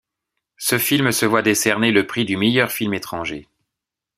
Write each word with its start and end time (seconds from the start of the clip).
Ce 0.57 0.79
film 0.79 1.11
se 1.11 1.27
voit 1.27 1.43
décerner 1.43 1.91
le 1.91 2.07
prix 2.07 2.25
du 2.25 2.35
meilleur 2.35 2.71
film 2.71 2.95
étranger. 2.95 3.47